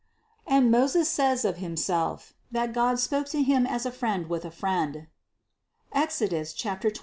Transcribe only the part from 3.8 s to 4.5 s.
a friend with a